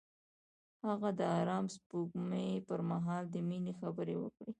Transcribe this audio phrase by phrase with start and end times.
[0.87, 4.49] هغه د آرام سپوږمۍ پر مهال د مینې خبرې وکړې.